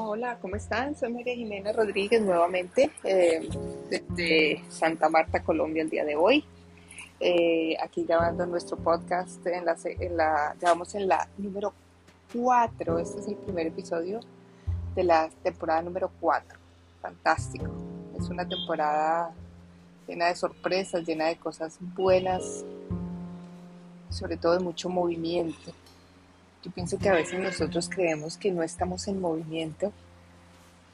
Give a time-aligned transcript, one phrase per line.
[0.00, 0.96] Hola, ¿cómo están?
[0.96, 3.48] Soy María Jimena Rodríguez nuevamente eh,
[3.90, 6.44] desde Santa Marta, Colombia, el día de hoy.
[7.18, 11.72] Eh, aquí grabando nuestro podcast, en la, en la, ya vamos en la número
[12.32, 14.20] 4, este es el primer episodio
[14.94, 16.56] de la temporada número 4.
[17.02, 17.66] Fantástico,
[18.16, 19.34] es una temporada
[20.06, 22.64] llena de sorpresas, llena de cosas buenas,
[24.10, 25.72] sobre todo de mucho movimiento.
[26.62, 29.92] Yo pienso que a veces nosotros creemos que no estamos en movimiento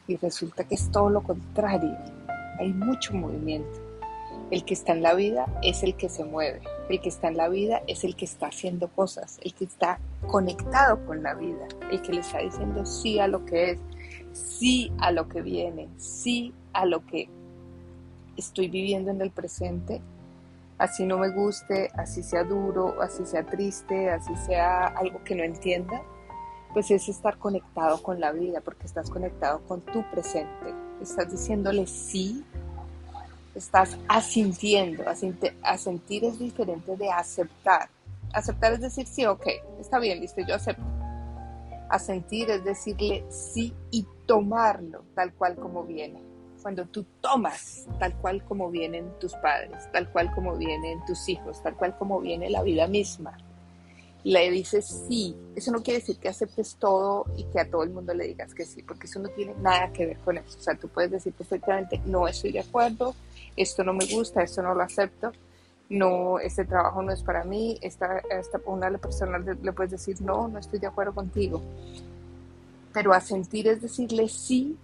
[0.07, 1.97] y resulta que es todo lo contrario.
[2.59, 3.81] Hay mucho movimiento.
[4.51, 6.61] El que está en la vida es el que se mueve.
[6.91, 9.39] El que está en la vida es el que está haciendo cosas.
[9.43, 11.67] El que está conectado con la vida.
[11.91, 13.79] El que le está diciendo sí a lo que es,
[14.33, 17.31] sí a lo que viene, sí a lo que
[18.37, 20.03] estoy viviendo en el presente
[20.79, 25.43] así no me guste, así sea duro, así sea triste, así sea algo que no
[25.43, 26.03] entienda,
[26.73, 31.87] pues es estar conectado con la vida, porque estás conectado con tu presente, estás diciéndole
[31.87, 32.45] sí,
[33.55, 35.05] estás asintiendo,
[35.63, 37.89] asentir es diferente de aceptar.
[38.33, 39.47] Aceptar es decir sí, ok,
[39.81, 40.83] está bien, listo, yo acepto.
[41.89, 46.34] Asentir es decirle sí y tomarlo tal cual como viene
[46.65, 51.63] cuando tú tomas tal cual como vienen tus padres, tal cual como vienen tus hijos,
[51.63, 53.37] tal cual como viene la vida misma.
[54.23, 57.91] Le dices sí, eso no quiere decir que aceptes todo y que a todo el
[57.91, 60.57] mundo le digas que sí, porque eso no tiene nada que ver con eso.
[60.59, 63.15] O sea, tú puedes decir perfectamente, no estoy de acuerdo,
[63.55, 65.33] esto no me gusta, esto no lo acepto,
[65.91, 70.19] no, este trabajo no es para mí, esta, esta una persona le, le puedes decir,
[70.23, 71.61] no, no estoy de acuerdo contigo.
[72.95, 74.79] Pero asentir es decirle sí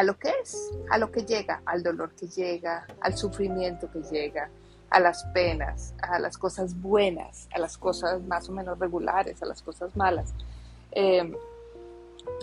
[0.00, 0.56] a lo que es,
[0.88, 4.48] a lo que llega, al dolor que llega, al sufrimiento que llega,
[4.88, 9.46] a las penas, a las cosas buenas, a las cosas más o menos regulares, a
[9.46, 10.32] las cosas malas.
[10.92, 11.34] Em,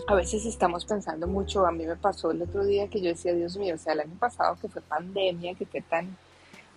[0.06, 3.34] a veces estamos pensando mucho, a mí me pasó el otro día que yo decía,
[3.34, 6.16] Dios mío, o sea, el año pasado que fue pandemia, que fue tan,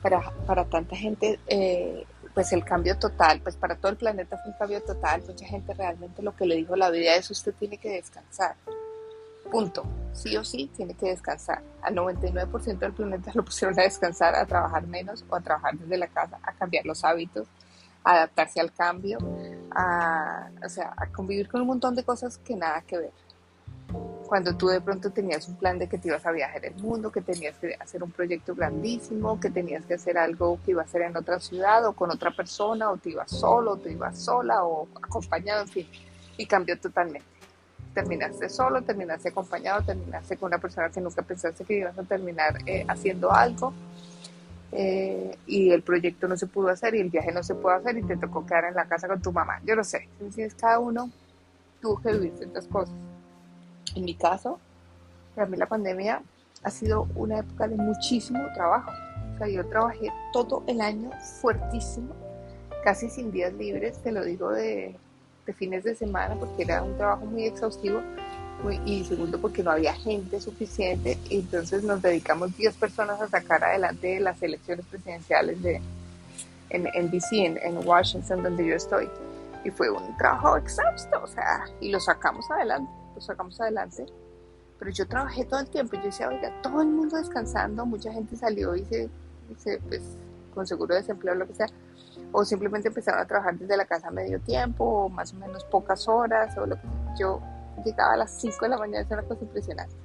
[0.01, 4.51] para, para tanta gente, eh, pues el cambio total, pues para todo el planeta fue
[4.51, 7.77] un cambio total, mucha gente realmente lo que le dijo la vida es usted tiene
[7.77, 8.55] que descansar
[9.51, 9.83] Punto.
[10.13, 11.61] Sí o sí tiene que descansar.
[11.81, 15.97] Al 99% del planeta lo pusieron a descansar, a trabajar menos o a trabajar desde
[15.97, 17.47] la casa, a cambiar los hábitos,
[18.03, 19.17] a adaptarse al cambio,
[19.75, 23.11] a, o sea, a convivir con un montón de cosas que nada que ver.
[24.25, 27.11] Cuando tú de pronto tenías un plan de que te ibas a viajar el mundo,
[27.11, 30.85] que tenías que hacer un proyecto grandísimo, que tenías que hacer algo que iba a
[30.85, 34.17] hacer en otra ciudad o con otra persona, o te ibas solo, o te ibas
[34.17, 35.87] sola o acompañado, en fin,
[36.37, 37.30] y cambió totalmente
[37.93, 42.57] terminaste solo, terminaste acompañado, terminaste con una persona que nunca pensaste que ibas a terminar
[42.65, 43.73] eh, haciendo algo
[44.71, 47.97] eh, y el proyecto no se pudo hacer y el viaje no se pudo hacer
[47.97, 49.59] y te tocó quedar en la casa con tu mamá.
[49.65, 50.07] Yo no sé,
[50.37, 51.09] es cada uno
[51.81, 52.95] tuvo que vivir ciertas cosas.
[53.95, 54.59] En mi caso,
[55.35, 56.21] para mí la pandemia
[56.63, 58.91] ha sido una época de muchísimo trabajo.
[59.35, 62.13] O sea, yo trabajé todo el año fuertísimo,
[62.83, 64.95] casi sin días libres, te lo digo de
[65.45, 68.01] de fines de semana porque era un trabajo muy exhaustivo
[68.85, 73.63] y segundo porque no había gente suficiente y entonces nos dedicamos 10 personas a sacar
[73.63, 75.81] adelante las elecciones presidenciales de,
[76.69, 79.09] en, en DC, en, Washington, donde yo estoy.
[79.63, 84.05] Y fue un trabajo exhausto, o sea, y lo sacamos adelante, lo sacamos adelante.
[84.79, 88.11] Pero yo trabajé todo el tiempo y yo decía, oiga, todo el mundo descansando, mucha
[88.11, 89.09] gente salió y se,
[89.57, 90.01] se pues,
[90.53, 91.67] con seguro de desempleo, lo que sea
[92.31, 95.63] o simplemente empezaron a trabajar desde la casa a medio tiempo o más o menos
[95.65, 96.87] pocas horas o lo que
[97.19, 97.41] yo
[97.83, 99.95] llegaba a las 5 de la mañana, es una cosa impresionante.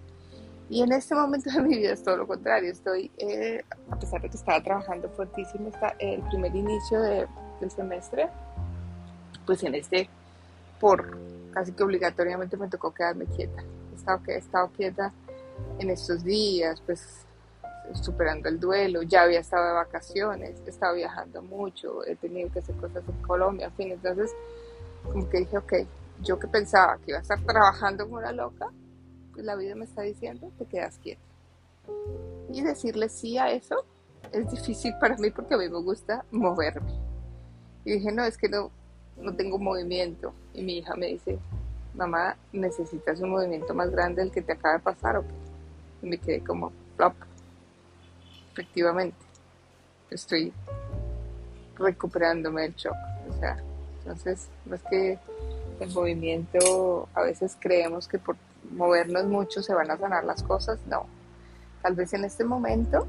[0.68, 4.20] Y en este momento de mi vida es todo lo contrario, estoy, eh, a pesar
[4.20, 7.26] de que estaba trabajando fuertísimo está el primer inicio de,
[7.60, 8.28] del semestre,
[9.44, 10.08] pues en este,
[10.80, 11.16] por
[11.52, 13.62] casi que obligatoriamente me tocó quedarme quieta.
[13.92, 15.12] He estado, he estado quieta
[15.78, 17.25] en estos días, pues
[17.94, 22.58] superando el duelo, ya había estado de vacaciones, he estado viajando mucho, he tenido que
[22.58, 24.34] hacer cosas en Colombia, en fin, entonces
[25.04, 25.72] como que dije, ok,
[26.22, 28.70] yo que pensaba que iba a estar trabajando como una loca,
[29.32, 31.20] pues la vida me está diciendo, te quedas quieta.
[32.50, 33.84] Y decirle sí a eso
[34.32, 36.92] es difícil para mí porque a mí me gusta moverme.
[37.84, 38.70] Y dije, no, es que no,
[39.16, 40.32] no tengo movimiento.
[40.54, 41.38] Y mi hija me dice,
[41.94, 45.22] mamá, necesitas un movimiento más grande del que te acaba de pasar.
[46.02, 47.14] Y me quedé como, plop
[48.56, 49.18] efectivamente,
[50.10, 50.50] estoy
[51.76, 52.96] recuperándome del shock.
[53.28, 53.62] O sea,
[53.98, 55.18] entonces, no es que
[55.80, 58.36] el movimiento, a veces creemos que por
[58.72, 61.06] movernos mucho se van a sanar las cosas, no.
[61.82, 63.06] Tal vez en este momento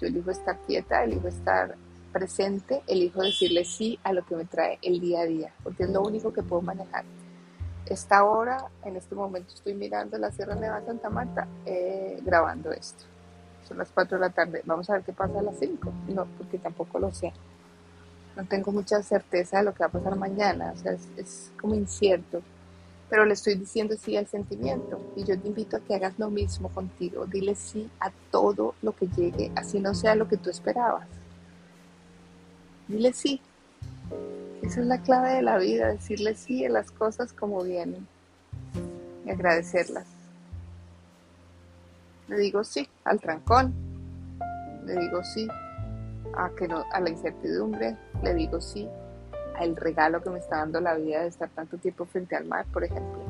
[0.00, 1.74] yo elijo estar quieta, elijo estar
[2.10, 5.90] presente, elijo decirle sí a lo que me trae el día a día, porque es
[5.90, 7.04] lo único que puedo manejar.
[7.86, 13.04] esta hora, en este momento estoy mirando la Sierra Nevada Santa Marta eh, grabando esto.
[13.66, 14.62] Son las 4 de la tarde.
[14.64, 15.92] Vamos a ver qué pasa a las 5.
[16.08, 17.32] No, porque tampoco lo sé.
[18.36, 20.72] No tengo mucha certeza de lo que va a pasar mañana.
[20.74, 22.42] O sea, es, es como incierto.
[23.08, 25.00] Pero le estoy diciendo sí al sentimiento.
[25.16, 27.26] Y yo te invito a que hagas lo mismo contigo.
[27.26, 31.06] Dile sí a todo lo que llegue, así no sea lo que tú esperabas.
[32.88, 33.40] Dile sí.
[34.62, 38.06] Esa es la clave de la vida, decirle sí a las cosas como vienen
[39.24, 40.06] y agradecerlas.
[42.28, 43.74] Le digo sí al trancón,
[44.84, 45.46] le digo sí
[46.36, 48.88] a, que no, a la incertidumbre, le digo sí
[49.56, 52.64] al regalo que me está dando la vida de estar tanto tiempo frente al mar,
[52.72, 53.20] por ejemplo.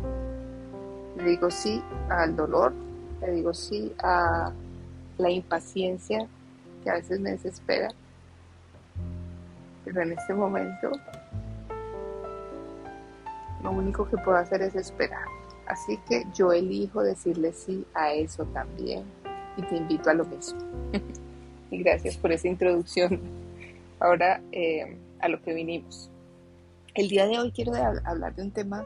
[1.16, 2.72] Le digo sí al dolor,
[3.20, 4.52] le digo sí a
[5.18, 6.26] la impaciencia
[6.82, 7.88] que a veces me desespera.
[9.84, 10.90] Pero en este momento
[13.62, 15.33] lo único que puedo hacer es esperar.
[15.66, 19.04] Así que yo elijo decirle sí a eso también
[19.56, 20.60] y te invito a lo mismo.
[21.70, 23.20] y gracias por esa introducción.
[24.00, 26.10] Ahora eh, a lo que vinimos.
[26.94, 28.84] El día de hoy quiero hablar de un tema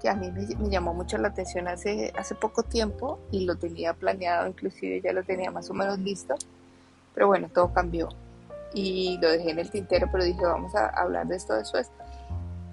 [0.00, 3.56] que a mí me, me, llamó mucho la atención hace, hace poco tiempo y lo
[3.56, 6.34] tenía planeado, inclusive ya lo tenía más o menos listo,
[7.14, 8.08] pero bueno, todo cambió
[8.72, 11.90] y lo dejé en el tintero, pero dije vamos a hablar de esto después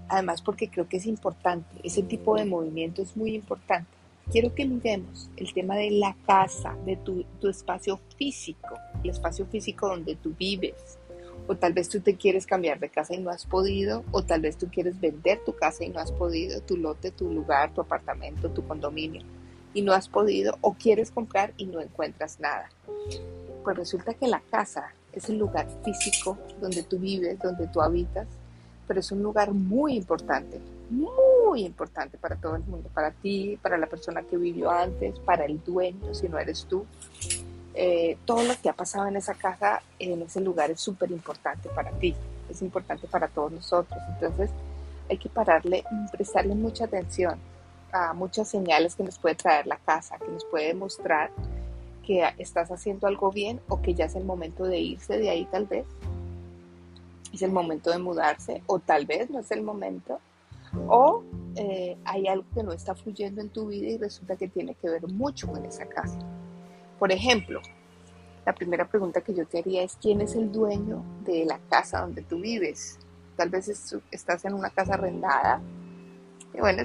[0.09, 3.89] además porque creo que es importante, ese tipo de movimiento es muy importante.
[4.31, 9.87] Quiero que miremos el tema de la casa, de tu, espacio físico, el espacio físico
[9.87, 10.97] donde tú vives.
[11.47, 14.41] O tal vez tú te quieres cambiar de casa y no has podido, o tal
[14.41, 17.79] vez tú quieres vender tu casa y no has podido, tu lote, tu lugar, tu
[17.79, 19.21] apartamento, tu condominio,
[19.73, 22.69] y no has podido, o quieres comprar y no encuentras nada.
[23.63, 28.27] Pues resulta que la casa es el lugar físico donde tú vives, donde tú habitas,
[28.87, 33.77] pero es un lugar muy importante, muy importante para todo el mundo, para ti, para
[33.77, 36.85] la persona que vivió antes, para el dueño, si no eres tú.
[37.73, 41.69] Eh, todo lo que ha pasado en esa casa, en ese lugar, es súper importante
[41.69, 42.15] para ti,
[42.49, 43.99] es importante para todos nosotros.
[44.13, 44.49] Entonces,
[45.09, 47.37] hay que pararle, prestarle mucha atención
[47.91, 51.31] a muchas señales que nos puede traer la casa, que nos puede mostrar
[52.05, 55.45] que estás haciendo algo bien o que ya es el momento de irse de ahí
[55.51, 55.85] tal vez
[57.37, 60.19] es el momento de mudarse o tal vez no es el momento
[60.87, 61.23] o
[61.55, 64.89] eh, hay algo que no está fluyendo en tu vida y resulta que tiene que
[64.89, 66.17] ver mucho con esa casa.
[66.99, 67.61] Por ejemplo,
[68.45, 72.01] la primera pregunta que yo te haría es quién es el dueño de la casa
[72.01, 72.97] donde tú vives.
[73.35, 73.69] Tal vez
[74.11, 75.61] estás en una casa arrendada
[76.53, 76.81] y bueno,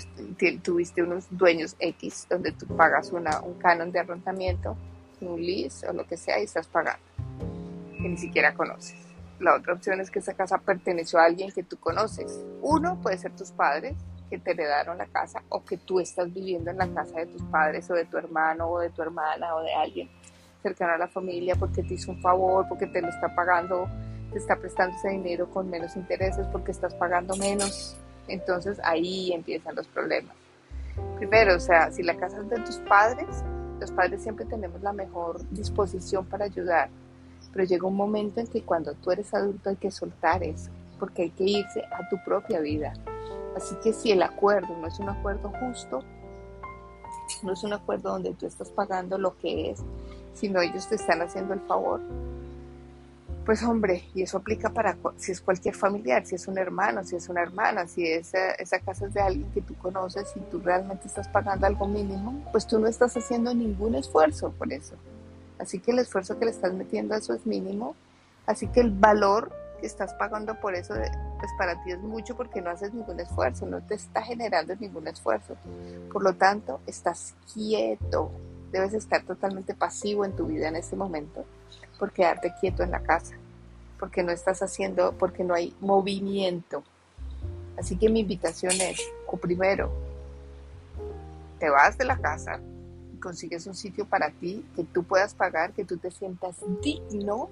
[0.62, 4.76] tuviste unos dueños X donde tú pagas una, un canon de arrendamiento,
[5.22, 7.02] un lease o lo que sea y estás pagando,
[7.96, 11.62] que ni siquiera conoces la otra opción es que esa casa perteneció a alguien que
[11.62, 12.40] tú conoces.
[12.60, 13.96] Uno puede ser tus padres
[14.30, 17.42] que te heredaron la casa o que tú estás viviendo en la casa de tus
[17.42, 20.08] padres o de tu hermano o de tu hermana o de alguien
[20.62, 23.88] cercano a la familia porque te hizo un favor, porque te lo está pagando,
[24.32, 27.96] te está prestando ese dinero con menos intereses porque estás pagando menos.
[28.28, 30.34] Entonces ahí empiezan los problemas.
[31.18, 33.42] Primero, o sea, si la casa es de tus padres,
[33.80, 36.88] los padres siempre tenemos la mejor disposición para ayudar
[37.52, 41.22] pero llega un momento en que cuando tú eres adulto hay que soltar eso, porque
[41.22, 42.92] hay que irse a tu propia vida.
[43.56, 46.02] Así que si el acuerdo no es un acuerdo justo,
[47.42, 49.80] no es un acuerdo donde tú estás pagando lo que es,
[50.34, 52.00] sino ellos te están haciendo el favor,
[53.44, 57.16] pues hombre, y eso aplica para si es cualquier familiar, si es un hermano, si
[57.16, 60.60] es una hermana, si esa, esa casa es de alguien que tú conoces y tú
[60.60, 64.94] realmente estás pagando algo mínimo, pues tú no estás haciendo ningún esfuerzo por eso.
[65.62, 67.94] Así que el esfuerzo que le estás metiendo a eso es mínimo.
[68.46, 72.60] Así que el valor que estás pagando por eso, pues para ti es mucho porque
[72.60, 75.56] no haces ningún esfuerzo, no te está generando ningún esfuerzo.
[76.12, 78.32] Por lo tanto, estás quieto.
[78.72, 81.44] Debes estar totalmente pasivo en tu vida en este momento
[81.96, 83.36] por quedarte quieto en la casa,
[84.00, 86.82] porque no estás haciendo, porque no hay movimiento.
[87.78, 89.00] Así que mi invitación es,
[89.40, 89.92] primero,
[91.60, 92.58] te vas de la casa,
[93.22, 97.48] consigues un sitio para ti que tú puedas pagar, que tú te sientas digno.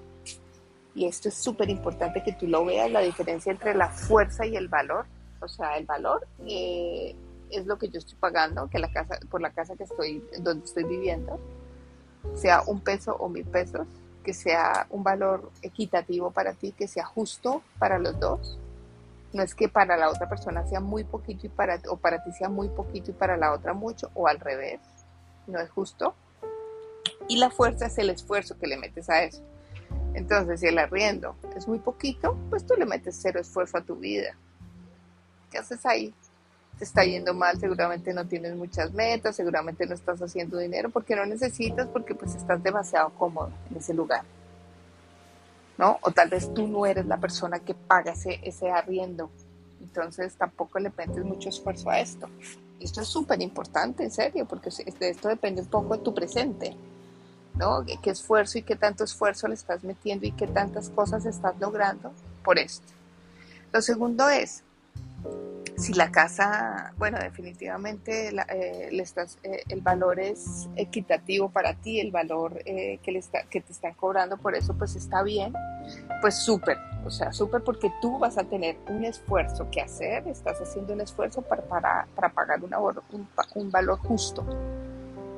[0.95, 4.57] Y esto es súper importante que tú lo veas, la diferencia entre la fuerza y
[4.57, 5.07] el valor.
[5.41, 7.15] O sea, el valor eh,
[7.49, 10.67] es lo que yo estoy pagando, que la casa, por la casa que estoy, donde
[10.67, 11.39] estoy viviendo,
[12.35, 13.87] sea un peso o mil pesos,
[14.25, 18.59] que sea un valor equitativo para ti, que sea justo para los dos.
[19.33, 22.33] No es que para la otra persona sea muy poquito y para, o para ti
[22.33, 24.81] sea muy poquito y para la otra mucho, o al revés
[25.51, 26.15] no es justo.
[27.29, 29.43] Y la fuerza es el esfuerzo que le metes a eso.
[30.15, 33.97] Entonces, si el arriendo es muy poquito, pues tú le metes cero esfuerzo a tu
[33.97, 34.37] vida.
[35.51, 36.15] ¿Qué haces ahí?
[36.81, 41.15] te está yendo mal, seguramente no tienes muchas metas, seguramente no estás haciendo dinero porque
[41.15, 44.23] no necesitas, porque pues estás demasiado cómodo en ese lugar.
[45.77, 45.99] ¿No?
[46.01, 49.31] O tal vez tú no eres la persona que paga ese, ese arriendo.
[49.83, 52.31] Entonces tampoco le metes mucho esfuerzo a esto.
[52.81, 56.77] Esto es súper importante, en serio, porque de esto depende un poco de tu presente.
[57.57, 57.85] ¿no?
[57.85, 62.13] ¿Qué esfuerzo y qué tanto esfuerzo le estás metiendo y qué tantas cosas estás logrando
[62.43, 62.87] por esto?
[63.73, 64.63] Lo segundo es,
[65.81, 72.61] si la casa, bueno, definitivamente eh, eh, el valor es equitativo para ti, el valor
[72.67, 75.55] eh, que, te están cobrando por eso, pues está bien,
[76.21, 80.61] pues súper, o sea, súper porque tú vas a tener un esfuerzo que hacer, estás
[80.61, 82.75] haciendo un esfuerzo para, pagar un,
[83.13, 84.45] un, un valor justo.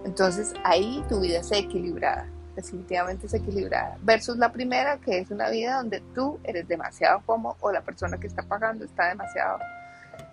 [0.04, 5.48] Entonces ahí tu vida es equilibrada, definitivamente es equilibrada, versus la primera que es una
[5.50, 9.58] vida donde tú eres demasiado cómodo o la persona que está pagando está demasiado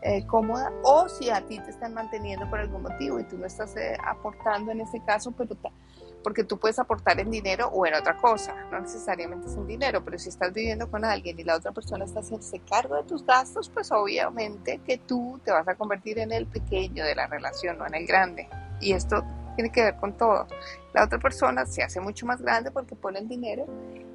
[0.01, 3.45] eh, cómoda o si a ti te están manteniendo por algún motivo y tú no
[3.45, 5.55] estás eh, aportando en ese caso, pero
[6.23, 10.03] porque tú puedes aportar en dinero o en otra cosa, no necesariamente es en dinero,
[10.03, 13.25] pero si estás viviendo con alguien y la otra persona está haciéndose cargo de tus
[13.25, 17.77] gastos, pues obviamente que tú te vas a convertir en el pequeño de la relación,
[17.77, 18.49] no en el grande.
[18.81, 19.23] Y esto
[19.55, 20.47] tiene que ver con todo.
[20.93, 23.65] La otra persona se hace mucho más grande porque pone el dinero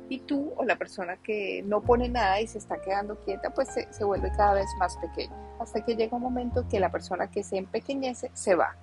[0.08, 3.68] y tú o la persona que no pone nada y se está quedando quieta, pues
[3.90, 7.42] se, vuelve cada vez más pequeña, hasta que llega un momento que la persona que
[7.42, 8.76] se empequeñece se va.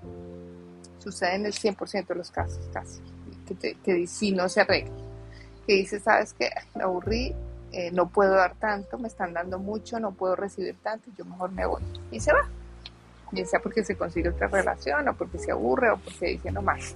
[1.00, 3.01] Sucede en el 100% de los casos, casi,
[3.60, 4.93] que, que si no se arregla,
[5.67, 7.36] que dice, sabes que me aburrí,
[7.71, 11.51] eh, no puedo dar tanto, me están dando mucho, no puedo recibir tanto, yo mejor
[11.51, 11.81] me voy
[12.12, 12.48] y se va.
[13.31, 16.62] Ya sea porque se consigue otra relación o porque se aburre o porque dice no
[16.62, 16.95] más.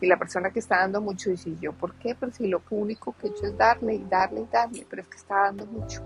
[0.00, 2.14] Y la persona que está dando mucho dice, ¿yo por qué?
[2.18, 5.08] Pero si lo único que he hecho es darle y darle y darle, pero es
[5.08, 6.02] que está dando mucho.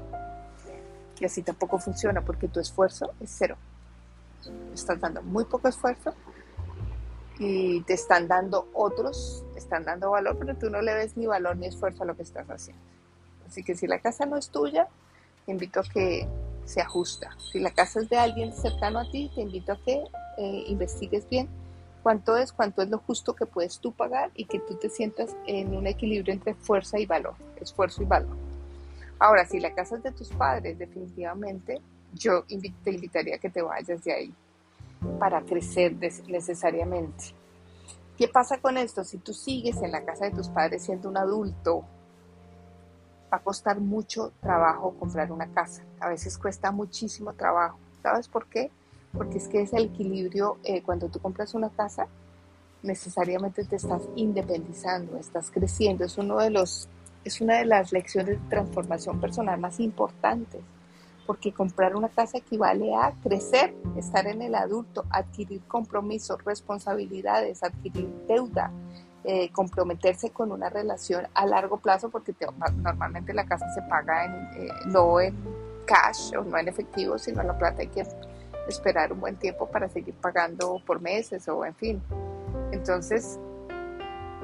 [1.19, 3.57] Y así tampoco funciona porque tu esfuerzo es cero.
[4.73, 6.15] Estás dando muy poco esfuerzo
[7.39, 11.27] y te están dando otros, te están dando valor, pero tú no le ves ni
[11.27, 12.83] valor ni esfuerzo a lo que estás haciendo.
[13.47, 14.89] Así que si la casa no es tuya,
[15.47, 16.29] te invito a que
[16.65, 17.37] se ajusta.
[17.51, 20.05] Si la casa es de alguien cercano a ti, te invito a que
[20.37, 21.49] eh, investigues bien
[22.09, 25.37] cuánto es, cuánto es lo justo que puedes tú pagar y que tú te sientas
[25.47, 28.35] en un equilibrio entre fuerza y valor, esfuerzo y valor.
[29.19, 31.83] Ahora, si la casa es de tus padres, definitivamente
[32.15, 32.45] yo
[32.83, 34.35] te invitaría a que te vayas de ahí
[35.19, 35.97] para crecer
[36.29, 37.35] necesariamente.
[38.17, 39.05] ¿Qué pasa con esto?
[39.05, 41.85] Si tú sigues en la casa de tus padres siendo un adulto,
[43.31, 45.83] va a costar mucho trabajo comprar una casa.
[46.01, 47.79] A veces cuesta muchísimo trabajo.
[48.03, 48.71] ¿Sabes por qué?
[49.13, 52.07] Porque es que es el equilibrio, eh, cuando tú compras una casa,
[52.83, 56.89] necesariamente te estás independizando, estás creciendo, es, uno de los,
[57.25, 60.61] es una de las lecciones de transformación personal más importantes,
[61.27, 68.09] porque comprar una casa equivale a crecer, estar en el adulto, adquirir compromisos, responsabilidades, adquirir
[68.27, 68.71] deuda,
[69.25, 72.35] eh, comprometerse con una relación a largo plazo, porque
[72.83, 75.35] normalmente la casa se paga en, eh, no en
[75.85, 78.07] cash o no en efectivo, sino en la plata hay que
[78.69, 82.03] esperar un buen tiempo para seguir pagando por meses o en fin.
[82.71, 83.39] Entonces,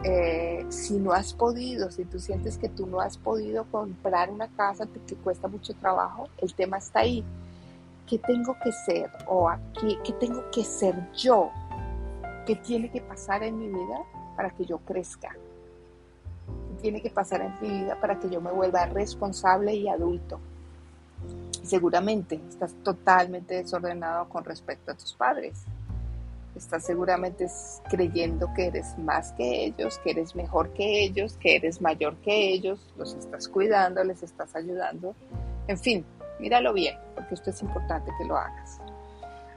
[0.02, 4.48] eh, si no has podido, si tú sientes que tú no has podido comprar una
[4.48, 7.24] casa que cuesta mucho trabajo, el tema está ahí.
[8.06, 9.10] ¿Qué tengo que ser?
[9.26, 9.50] ¿O
[9.80, 11.50] qué tengo que ser yo?
[12.46, 14.02] ¿Qué tiene que pasar en mi vida
[14.36, 15.30] para que yo crezca?
[15.30, 20.38] ¿Qué tiene que pasar en mi vida para que yo me vuelva responsable y adulto?
[21.64, 25.64] Seguramente estás totalmente desordenado con respecto a tus padres.
[26.54, 27.48] Estás seguramente
[27.88, 32.52] creyendo que eres más que ellos, que eres mejor que ellos, que eres mayor que
[32.52, 35.16] ellos, los estás cuidando, les estás ayudando.
[35.66, 36.04] En fin,
[36.38, 38.80] míralo bien, porque esto es importante que lo hagas.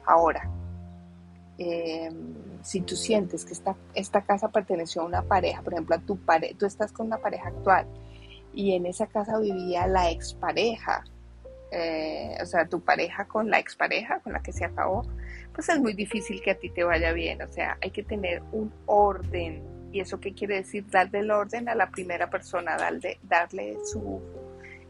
[0.05, 0.49] Ahora,
[1.59, 2.33] em,
[2.63, 6.17] si tú sientes que esta, esta casa perteneció a una pareja, por ejemplo, a tu
[6.17, 7.85] pareja, tú estás con una pareja actual
[8.53, 11.03] y en esa casa vivía la expareja,
[11.71, 15.05] eh, o sea, tu pareja con la expareja con la que se acabó,
[15.53, 17.41] pues es muy difícil que a ti te vaya bien.
[17.41, 19.63] O sea, hay que tener un orden.
[19.91, 20.85] ¿Y eso qué quiere decir?
[20.89, 24.21] Darle el orden a la primera persona, darle, darle su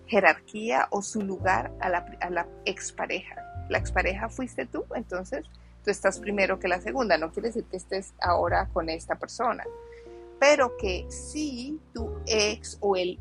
[0.08, 3.36] jerarquía o su lugar a la, a la expareja.
[3.70, 5.46] La expareja fuiste tú, entonces
[5.84, 7.18] tú estás primero que la segunda.
[7.18, 9.64] No quiere decir que estés ahora con esta persona
[10.40, 13.18] pero que si tu ex o el,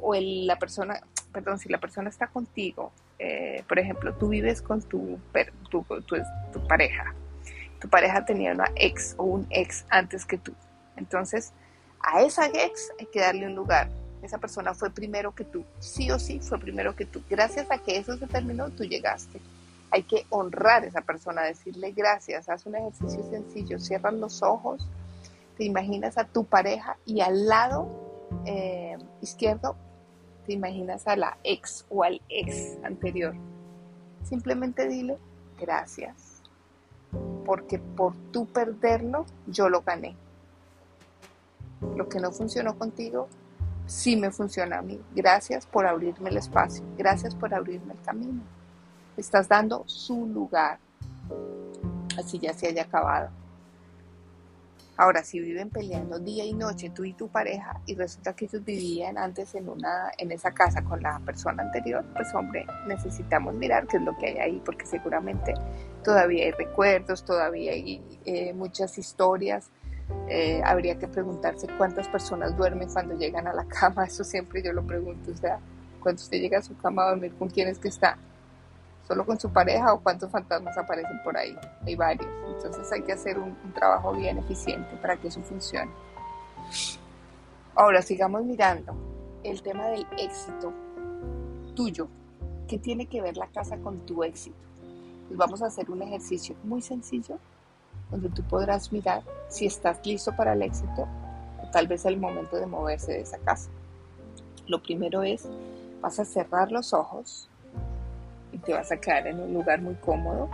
[0.00, 1.00] o el, la persona,
[1.32, 5.18] perdón, si la persona está contigo, eh, por ejemplo, tú vives con tu,
[5.70, 5.84] tu,
[6.52, 7.14] tu, pareja,
[7.80, 10.52] tu pareja tenía una ex o un ex antes que tú,
[10.96, 11.52] entonces
[12.00, 13.88] a esa ex hay que darle un lugar.
[14.22, 17.22] Esa persona fue primero que tú, sí o sí fue primero que tú.
[17.30, 19.40] Gracias a que eso se terminó, tú llegaste.
[19.90, 24.86] hay que honrar a esa persona, decirle gracias, haz un ejercicio sencillo, cierras los ojos,
[25.58, 27.88] te imaginas a tu pareja y al lado
[28.46, 29.74] eh, izquierdo
[30.46, 33.34] te imaginas a la ex o al ex anterior.
[34.22, 35.18] Simplemente dile
[35.60, 36.42] gracias,
[37.44, 40.14] porque por tú perderlo, yo lo gané.
[41.96, 43.28] Lo que no funcionó contigo,
[43.86, 45.00] sí me funciona a mí.
[45.14, 48.42] Gracias por abrirme el espacio, gracias por abrirme el camino.
[49.16, 50.78] Estás dando su lugar,
[52.16, 53.30] así ya se haya acabado.
[55.00, 58.64] Ahora, si viven peleando día y noche tú y tu pareja y resulta que ellos
[58.64, 63.86] vivían antes en una en esa casa con la persona anterior, pues hombre, necesitamos mirar
[63.86, 65.54] qué es lo que hay ahí porque seguramente
[66.02, 69.70] todavía hay recuerdos, todavía hay eh, muchas historias.
[70.28, 74.72] Eh, habría que preguntarse cuántas personas duermen cuando llegan a la cama, eso siempre yo
[74.72, 75.60] lo pregunto, o sea,
[76.00, 78.18] cuando usted llega a su cama a dormir, ¿con quién es que está?
[79.08, 81.56] Solo con su pareja o cuántos fantasmas aparecen por ahí.
[81.86, 82.30] Hay varios.
[82.46, 85.90] Entonces hay que hacer un, trabajo bien eficiente para que eso funcione.
[87.74, 88.94] Ahora sigamos mirando
[89.42, 90.72] el tema del éxito
[91.74, 92.08] tuyo.
[92.68, 94.56] ¿Qué tiene que ver la casa con tu éxito?
[95.26, 97.38] Pues vamos a hacer un ejercicio muy sencillo
[98.10, 101.08] donde tú podrás mirar si estás listo para el éxito
[101.62, 103.70] o tal vez el momento de moverse de esa casa.
[104.66, 105.48] Lo primero es,
[106.02, 107.48] vas a cerrar los ojos
[108.68, 110.50] te vas a quedar en un lugar muy cómodo.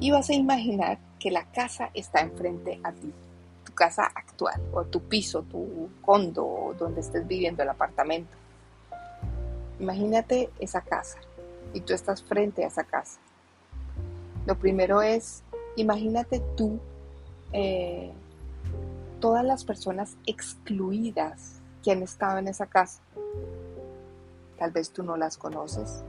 [0.00, 3.12] Y vas a imaginar que la casa está enfrente a ti,
[3.64, 8.36] tu casa actual o tu piso, tu condo, donde estés viviendo el apartamento.
[9.78, 11.18] Imagínate esa casa
[11.72, 13.20] y tú estás frente a esa casa.
[14.46, 15.44] Lo primero es,
[15.76, 16.80] imagínate tú,
[17.52, 18.10] eh,
[19.20, 23.00] todas las personas excluidas que han estado en esa casa
[24.60, 26.04] Tal vez tú no las conoces,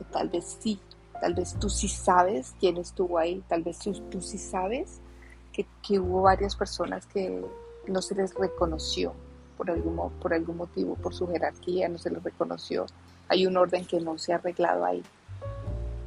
[0.00, 0.78] o tal vez sí,
[1.20, 5.00] tal vez tú sí sabes quién estuvo ahí, tal vez tú, sí sabes
[5.52, 7.44] que, hubo varias personas que
[7.88, 9.12] no se les reconoció
[9.56, 12.86] por algún, por algún motivo, por su jerarquía, no se les reconoció.
[13.26, 15.02] Hay un orden que no se ha arreglado ahí.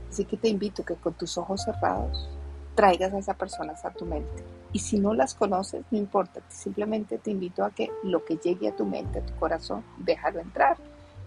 [0.10, 2.30] Así que te invito que con tus ojos cerrados
[2.76, 4.46] traigas a esas personas a tu mente.
[4.72, 8.70] Y si no las conoces, no importa, simplemente te invito a que lo que llegue
[8.70, 10.78] a tu mente, a tu corazón, déjalo entrar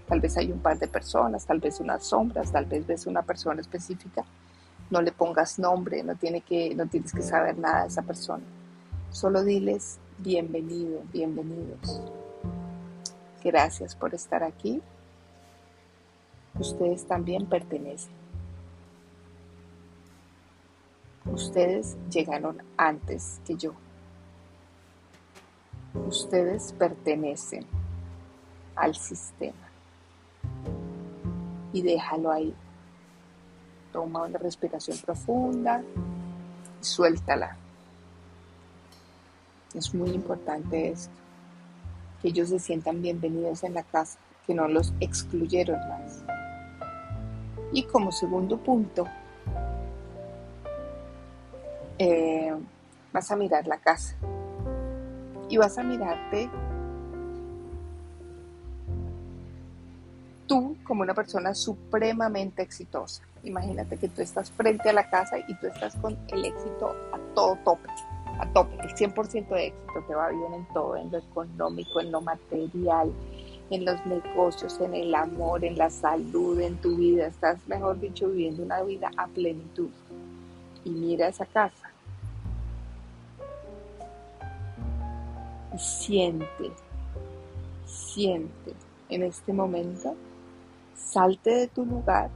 [0.09, 3.23] Tal vez hay un par de personas, tal vez unas sombras, tal vez ves una
[3.23, 4.25] persona específica.
[4.91, 8.45] No le pongas nombre, no, tiene que, no tienes que saber nada de esa persona.
[9.11, 12.01] Solo diles bienvenido, bienvenidos.
[13.43, 14.83] Gracias por estar aquí.
[16.59, 18.13] Ustedes también pertenecen.
[21.25, 23.73] Ustedes llegaron antes que yo.
[25.95, 27.67] Ustedes pertenecen
[28.77, 29.62] al sistema
[31.73, 32.55] y déjalo ahí.
[33.93, 35.83] Toma una respiración profunda
[36.81, 37.57] y suéltala.
[39.75, 41.15] Es muy importante esto,
[42.21, 46.25] que ellos se sientan bienvenidos en la casa, que no los excluyeron más.
[47.73, 49.07] Y como segundo punto,
[51.99, 52.55] eh,
[53.13, 54.15] vas a mirar la casa
[55.49, 56.51] y vas a mirarte
[60.53, 63.23] tú como una persona supremamente exitosa.
[63.43, 67.19] Imagínate que tú estás frente a la casa y tú estás con el éxito a
[67.35, 67.89] todo tope,
[68.39, 72.13] a tope, el 100% de éxito, te va bien en todo, en lo económico, en
[72.13, 73.11] lo material,
[73.71, 78.29] en los negocios, en el amor, en la salud, en tu vida, estás, mejor dicho,
[78.29, 79.89] viviendo una vida a plenitud.
[80.85, 81.91] Y mira esa casa.
[85.75, 86.71] Y siente,
[87.87, 88.75] siente
[89.09, 90.15] en este momento
[91.05, 92.31] Salte de tu lugar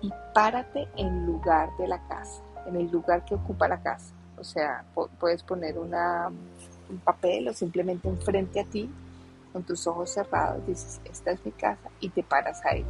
[0.00, 4.12] y párate en lugar de la casa, en el lugar que ocupa la casa.
[4.38, 4.84] O sea,
[5.18, 8.90] puedes poner una, un papel o simplemente enfrente a ti
[9.52, 12.84] con tus ojos cerrados, dices, esta es mi casa y te paras ahí.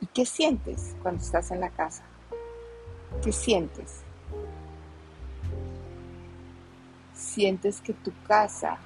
[0.00, 2.02] ¿Y qué sientes cuando estás en la casa?
[3.22, 4.00] ¿Qué sientes?
[7.14, 8.78] Sientes que tu casa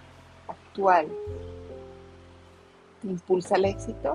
[0.49, 1.09] actual
[3.05, 4.15] impulsa el éxito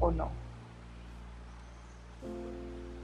[0.00, 0.30] o no?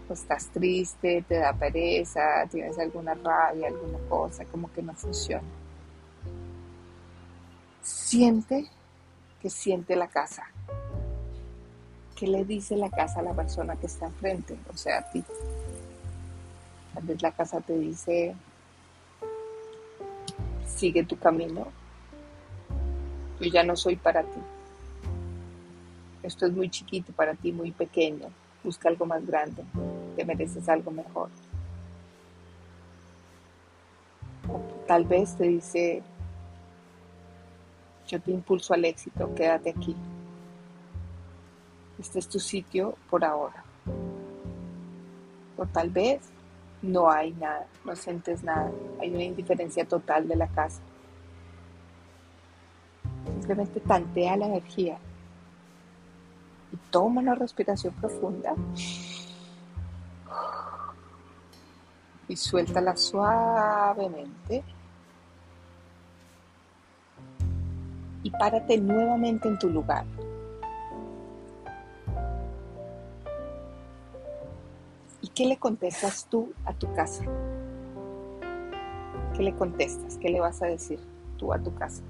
[0.08, 5.48] O estás triste, te da pereza, tienes alguna rabia, alguna cosa, como que no funciona.
[7.82, 8.68] Siente
[9.40, 10.46] que siente la casa.
[12.16, 14.56] ¿Qué le dice la casa a la persona que está enfrente?
[14.72, 15.24] O sea, a ti.
[16.94, 18.36] Tal vez la casa te dice,
[20.64, 21.66] sigue tu camino,
[23.40, 24.40] yo ya no soy para ti.
[26.22, 28.28] Esto es muy chiquito para ti, muy pequeño.
[28.62, 29.62] Busca algo más grande.
[30.16, 31.28] Te mereces algo mejor.
[34.86, 36.02] tal vez te dice,
[38.06, 39.96] yo te impulso al éxito, quédate aquí.
[41.98, 43.64] Este es tu sitio por ahora.
[45.56, 46.20] O tal vez
[46.82, 48.70] no hay nada, no sientes nada,
[49.00, 50.80] hay una indiferencia total de la casa.
[53.44, 54.96] Simplemente tantea la energía
[56.72, 58.54] y toma una respiración profunda
[62.26, 64.64] y suéltala suavemente.
[68.22, 70.06] Y párate nuevamente en tu lugar.
[75.20, 77.24] ¿Y qué le contestas tú a tu casa?
[79.36, 80.16] ¿Qué le contestas?
[80.16, 80.98] ¿Qué le vas a decir
[81.36, 82.02] tú a tu casa?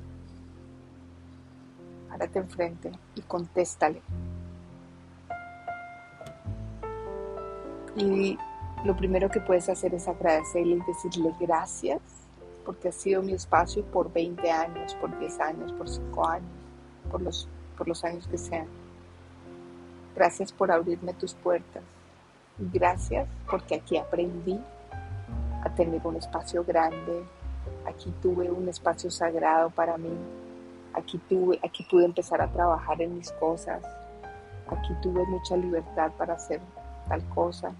[2.14, 4.00] Párate enfrente y contéstale.
[7.96, 8.38] Y
[8.84, 12.00] lo primero que puedes hacer es agradecerle y decirle gracias
[12.64, 16.50] porque ha sido mi espacio por 20 años, por 10 años, por 5 años,
[17.10, 18.68] por los, por los años que sean.
[20.14, 21.82] Gracias por abrirme tus puertas.
[22.58, 24.60] Gracias porque aquí aprendí
[25.64, 27.24] a tener un espacio grande.
[27.84, 30.16] Aquí tuve un espacio sagrado para mí.
[30.94, 33.82] Aquí, tuve, aquí pude empezar a trabajar en mis cosas.
[34.68, 36.60] Aquí tuve mucha libertad para hacer
[37.08, 37.72] tal cosa.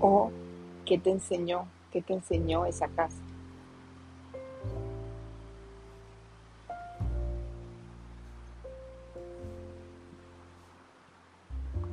[0.00, 0.30] ¿O
[0.86, 1.66] qué te enseñó?
[1.90, 3.18] ¿Qué te enseñó esa casa?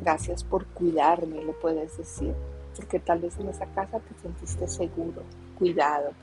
[0.01, 2.33] Gracias por cuidarme, le puedes decir,
[2.77, 5.23] porque tal vez en esa casa te sentiste seguro,
[5.57, 6.13] cuidado,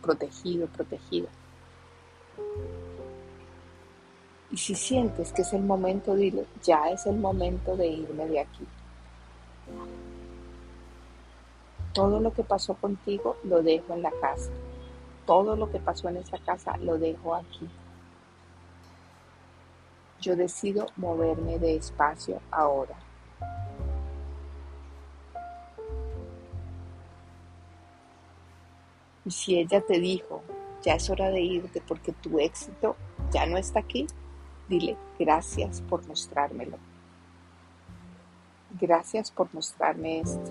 [0.00, 1.28] protegido, protegido.
[4.54, 8.38] Y si sientes que es el momento, dile, ya es el momento de irme de
[8.38, 8.64] aquí.
[11.92, 14.52] Todo lo que pasó contigo lo dejo en la casa.
[15.26, 17.68] Todo lo que pasó en esa casa lo dejo aquí.
[20.20, 22.94] Yo decido moverme de espacio ahora.
[29.24, 30.42] Y si ella te dijo,
[30.84, 32.94] ya es hora de irte porque tu éxito
[33.32, 34.06] ya no está aquí,
[34.68, 36.78] dile gracias por mostrármelo.
[38.80, 40.50] Gracias por mostrarme esto.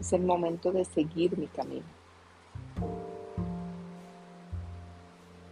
[0.00, 1.86] Es el momento de seguir mi camino.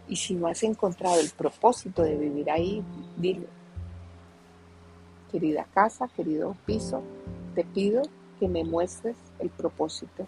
[0.09, 2.83] Y si no has encontrado el propósito de vivir ahí,
[3.17, 3.47] dile,
[5.31, 7.01] querida casa, querido piso,
[7.55, 8.03] te pido
[8.39, 10.25] que me muestres el propósito,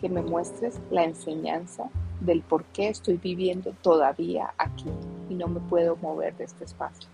[0.00, 4.90] que me muestres la enseñanza del por qué estoy viviendo todavía aquí
[5.28, 7.08] y no me puedo mover de este espacio.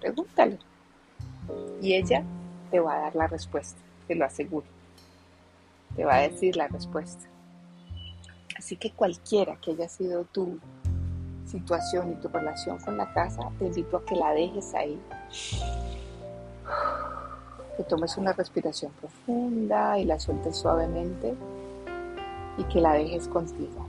[0.00, 0.58] Pregúntale.
[1.80, 2.22] Y ella
[2.70, 4.66] te va a dar la respuesta, te lo aseguro
[5.96, 7.26] te va a decir la respuesta.
[8.56, 10.58] Así que cualquiera que haya sido tu
[11.46, 15.00] situación y tu relación con la casa, te invito a que la dejes ahí.
[17.76, 21.34] Que tomes una respiración profunda y la sueltes suavemente
[22.58, 23.86] y que la dejes contigo.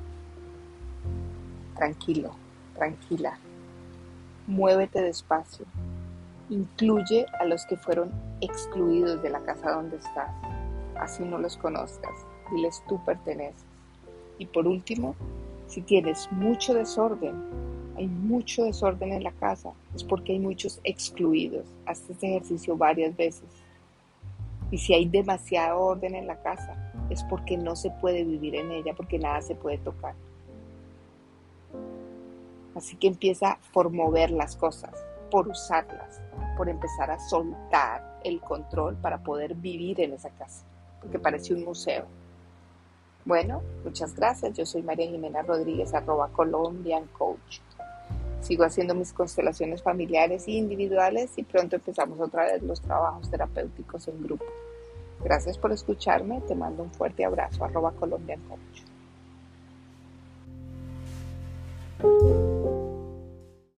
[1.76, 2.32] Tranquilo,
[2.82, 3.38] tranquila.
[4.48, 5.67] Muévete despacio.
[6.50, 10.32] Incluye a los que fueron excluidos de la casa donde estás
[10.96, 12.12] así no los conozcas,
[12.52, 13.65] diles tú perteneces.
[14.39, 15.15] Y por último,
[15.67, 17.36] si tienes mucho desorden,
[17.98, 21.65] hay mucho desorden en la casa, es porque hay muchos excluidos.
[21.86, 23.46] Haz este ejercicio varias veces.
[24.72, 28.72] Y si hay demasiado orden en la casa, es porque no se puede vivir en
[28.72, 30.15] ella, porque nada se puede tocar.
[32.76, 34.92] Así que empieza por mover las cosas,
[35.30, 36.22] por usarlas,
[36.58, 40.64] por empezar a soltar el control para poder vivir en esa casa,
[41.02, 42.06] porque parece un museo.
[43.26, 44.54] Bueno, muchas gracias.
[44.54, 47.60] Yo soy María Jimena Rodríguez, arroba Colombian Coach.
[48.42, 54.08] Sigo haciendo mis constelaciones familiares e individuales y pronto empezamos otra vez los trabajos terapéuticos
[54.08, 54.46] en grupo.
[55.24, 56.42] Gracias por escucharme.
[56.42, 58.82] Te mando un fuerte abrazo, arroba Colombian Coach.